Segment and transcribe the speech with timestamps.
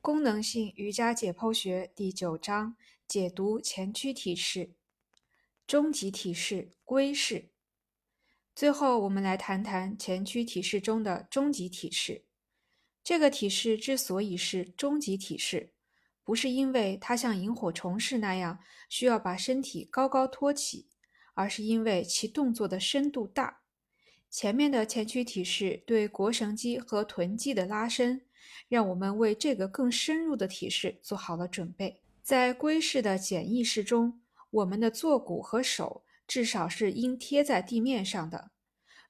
[0.00, 2.74] 功能性瑜伽解剖学第九章
[3.06, 4.70] 解读前屈体式，
[5.66, 7.50] 终极体式龟式。
[8.54, 12.24] 最后，我们来谈谈前屈体式中的终极体式。
[13.04, 15.74] 这个体式之所以是终极体式，
[16.24, 18.58] 不是因为它像萤火虫式那样
[18.88, 20.88] 需要把身体高高托起，
[21.34, 23.60] 而是因为其动作的深度大。
[24.30, 28.22] 前面的前屈体式对腘绳肌和臀肌的拉伸。
[28.68, 32.00] 让我们为这个更深入的体式做好了准备。
[32.22, 38.50] 在龟式的简易式中，我们的坐骨和手至少是应贴在地面上的。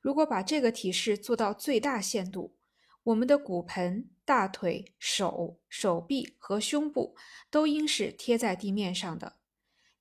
[0.00, 2.54] 如果把这个体式做到最大限度，
[3.02, 7.14] 我们的骨盆、大腿、手、手臂和胸部
[7.50, 9.36] 都应是贴在地面上的。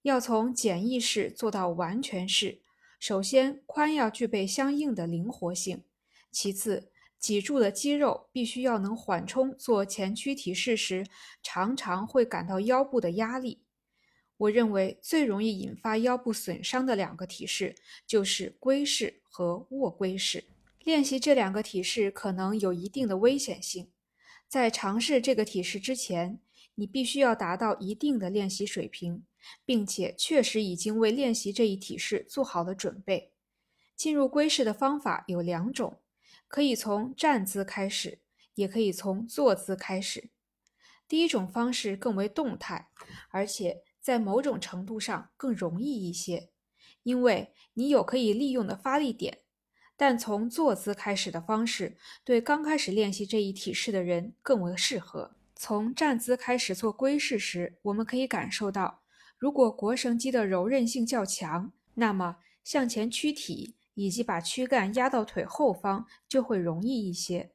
[0.04, 2.62] 要从简易式做到完全式，
[3.00, 5.84] 首先髋要具备相应的灵活性，
[6.32, 6.92] 其次。
[7.20, 11.06] 脊柱的肌肉必须要能缓冲做前屈体式时
[11.44, 13.62] 常常会感到腰部的压力。
[14.38, 17.76] 我认为最容易引发腰部损伤的两个体式
[18.08, 20.46] 就是龟式和卧龟式。
[20.86, 23.92] 练习这两个体式可能有一定的危险性。
[24.48, 26.40] 在尝试这个体式之前，
[26.76, 29.26] 你必须要达到一定的练习水平，
[29.66, 33.34] 并且确实已经为练习这一体式做好了准备。
[33.98, 36.00] 进入龟式的方法有两种。
[36.50, 38.20] 可以从站姿开始，
[38.56, 40.32] 也可以从坐姿开始。
[41.08, 42.90] 第一种方式更为动态，
[43.30, 46.50] 而且在某种程度上更容易一些，
[47.04, 49.40] 因为你有可以利用的发力点。
[49.96, 55.36] 但从坐姿开始的方式，对刚开始练习这一体式的人更为适合。
[55.56, 59.02] 从站姿开始做龟式时，我们可以感受到，
[59.38, 63.76] 如果腘绳肌的柔韧性较强，那么向前屈体。
[64.00, 67.52] 以及把躯干压到腿后方就会容易一些。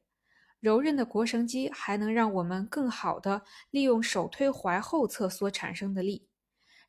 [0.59, 6.27] 柔韧的腘绳肌还能让我们更好的利用手推踝后侧所产生的力，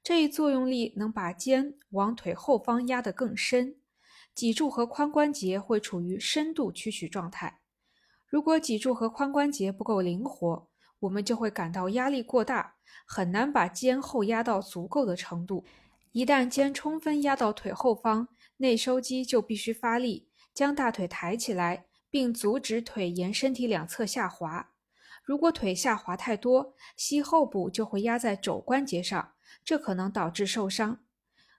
[0.03, 3.77] 这一作用力能把肩往腿后方压得更深，
[4.35, 7.61] 脊柱和髋关节会处于深度屈曲状态。
[8.27, 10.69] 如果脊柱和髋关节不够灵活，
[11.01, 12.75] 我们就会感到压力过大，
[13.07, 15.64] 很难把肩后压到足够的程度。
[16.13, 24.70] 一旦肩充分压到腿后方，内收肌就必须发力，将大腿抬起来，并阻止腿沿身体两侧下滑。
[25.22, 29.34] 如果腿下滑太多，膝后部就会压在肘关节上，
[29.64, 31.00] 这可能导致受伤。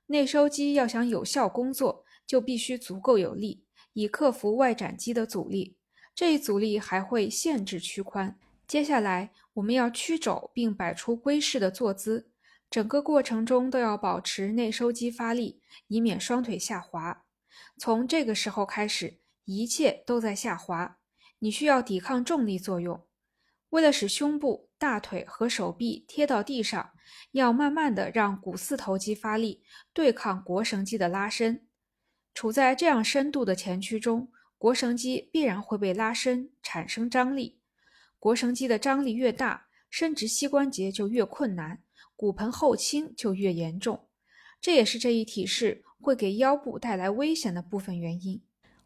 [0.07, 5.77] 内收肌要想有效工作，就必须足够有力，以克服外展肌的阻力。
[6.15, 8.35] 这一阻力还会限制屈髋。
[8.65, 12.31] 接下来，我们要屈肘并摆出龟式的坐姿。
[12.69, 17.23] 整个过程中都要保持内收肌发力，以免双腿下滑。
[17.77, 20.97] 从这个时候开始，一切都在下滑，
[21.39, 23.05] 你需要抵抗重力作用。
[23.69, 26.91] 为了使胸部、大腿和手臂贴到地上，
[27.31, 29.63] 要慢慢的让股四头肌发力，
[29.93, 31.65] 对抗腘绳肌的拉伸。
[32.33, 37.59] 处在这样深度的前屈中，腘绳肌必然会被拉伸，产生张力。
[38.19, 41.83] 腘绳肌的张力越大，伸直膝关节就越困难。
[42.17, 44.07] 骨盆后倾就越严重，
[44.59, 48.41] 这也是这一体式会给腰部带来危险的部分原因。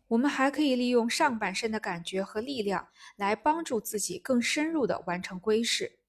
[0.10, 6.00] 我们还可以利用上半身的感觉和力量来帮助自己更深入地完成龟式。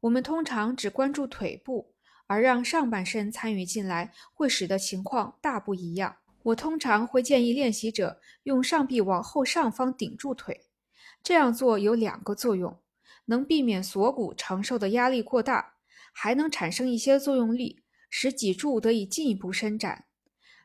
[0.00, 1.92] 我们通常只关注腿部，
[2.26, 6.16] 而让上半身参与进来，会使得情况大不一样。
[6.44, 10.66] 我通常会建议练习者用上臂往后上方顶住腿，
[11.22, 12.80] 这样做有两个作用：
[13.26, 15.73] 能避免锁骨承受的压力过大。
[16.14, 20.06] 还能产生一些作用力，使脊柱得以进一步伸展。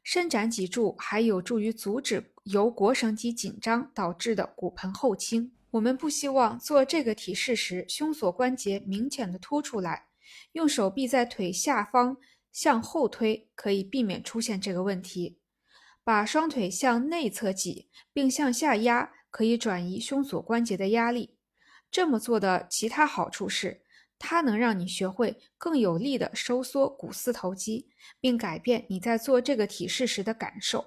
[0.03, 5.51] 伸展脊柱还有助于阻止由腘绳肌紧张导致的骨盆后倾。
[5.71, 10.05] 我们不希望做这个体式时胸锁关节明显的凸出来。
[10.53, 12.17] 用手臂在腿下方
[12.51, 15.39] 向后推，可以避免出现这个问题。
[16.03, 21.35] 把双腿向内侧挤并向下压，可以转移胸锁关节的压力。
[21.91, 23.81] 这么做的其他好处是。
[24.19, 27.87] 它能让你学会更有力的收缩股四头肌，
[28.19, 30.85] 并改变你在做这个体式时的感受。